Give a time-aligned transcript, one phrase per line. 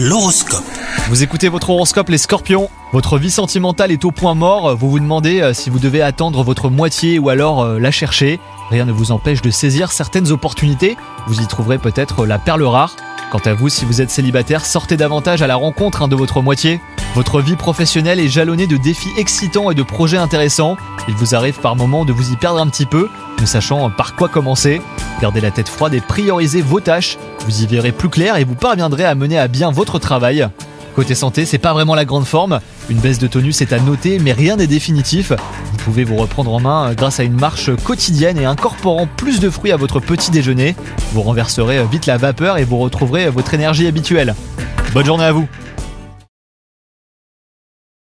[0.00, 0.62] L'horoscope.
[1.08, 5.00] Vous écoutez votre horoscope les scorpions Votre vie sentimentale est au point mort, vous vous
[5.00, 8.38] demandez euh, si vous devez attendre votre moitié ou alors euh, la chercher.
[8.70, 12.94] Rien ne vous empêche de saisir certaines opportunités, vous y trouverez peut-être la perle rare.
[13.32, 16.42] Quant à vous, si vous êtes célibataire, sortez davantage à la rencontre hein, de votre
[16.42, 16.80] moitié.
[17.16, 20.76] Votre vie professionnelle est jalonnée de défis excitants et de projets intéressants.
[21.08, 23.08] Il vous arrive par moments de vous y perdre un petit peu,
[23.40, 24.80] ne sachant par quoi commencer.
[25.20, 27.18] Gardez la tête froide et priorisez vos tâches.
[27.44, 30.48] Vous y verrez plus clair et vous parviendrez à mener à bien votre travail.
[30.94, 32.60] Côté santé, c'est pas vraiment la grande forme.
[32.88, 35.30] Une baisse de tonus est à noter, mais rien n'est définitif.
[35.30, 39.50] Vous pouvez vous reprendre en main grâce à une marche quotidienne et incorporant plus de
[39.50, 40.74] fruits à votre petit déjeuner.
[41.12, 44.34] Vous renverserez vite la vapeur et vous retrouverez votre énergie habituelle.
[44.92, 45.48] Bonne journée à vous